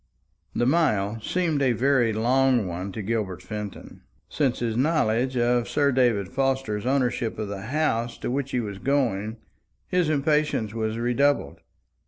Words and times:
The 0.55 0.65
mile 0.65 1.21
seemed 1.21 1.61
a 1.61 1.73
very 1.73 2.11
long 2.11 2.65
one 2.65 2.91
to 2.93 3.03
Gilbert 3.03 3.43
Fenton. 3.43 4.01
Since 4.29 4.57
his 4.57 4.75
knowledge 4.75 5.37
of 5.37 5.69
Sir 5.69 5.91
David 5.91 6.27
Forster's 6.29 6.87
ownership 6.87 7.37
of 7.37 7.49
the 7.49 7.67
house 7.67 8.17
to 8.17 8.31
which 8.31 8.49
he 8.49 8.59
was 8.61 8.79
going, 8.79 9.37
his 9.87 10.09
impatience 10.09 10.73
was 10.73 10.97
redoubled. 10.97 11.59